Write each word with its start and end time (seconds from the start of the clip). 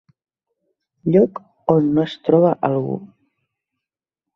Lloc 1.11 1.43
on 1.75 2.03
es 2.07 2.19
troba 2.31 2.59
algú. 2.73 3.01